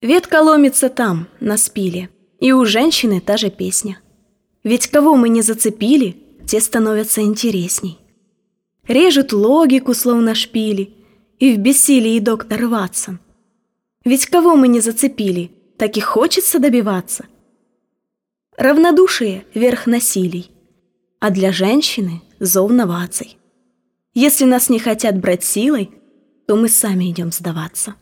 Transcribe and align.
Ветка 0.00 0.42
ломится 0.42 0.90
там, 0.90 1.26
на 1.40 1.56
спиле, 1.56 2.08
и 2.38 2.52
у 2.52 2.64
женщины 2.64 3.20
та 3.20 3.36
же 3.36 3.50
песня. 3.50 4.00
Ведь 4.62 4.86
кого 4.86 5.16
мы 5.16 5.28
не 5.28 5.42
зацепили, 5.42 6.16
те 6.46 6.60
становятся 6.60 7.20
интересней. 7.20 7.98
Режут 8.86 9.32
логику, 9.32 9.94
словно 9.94 10.36
шпили, 10.36 10.94
и 11.40 11.52
в 11.52 11.58
бессилии 11.58 12.20
доктор 12.20 12.66
Ватсон. 12.66 13.18
Ведь 14.04 14.26
кого 14.26 14.54
мы 14.54 14.68
не 14.68 14.80
зацепили, 14.80 15.50
так 15.76 15.96
и 15.96 16.00
хочется 16.00 16.60
добиваться. 16.60 17.26
Равнодушие— 18.56 19.46
верх 19.54 19.86
насилий, 19.86 20.52
а 21.18 21.30
для 21.30 21.50
женщины— 21.50 22.22
зов 22.38 22.70
новаций. 22.70 23.36
Если 24.14 24.44
нас 24.44 24.68
не 24.68 24.78
хотят 24.78 25.18
брать 25.18 25.42
силой, 25.42 25.90
то 26.46 26.54
мы 26.54 26.68
сами 26.68 27.10
идем 27.10 27.32
сдаваться. 27.32 27.96